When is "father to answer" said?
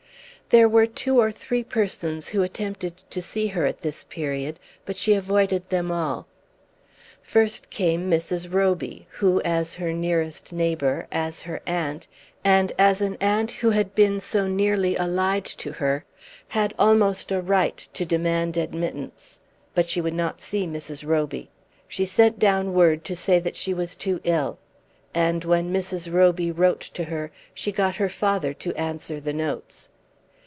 28.09-29.21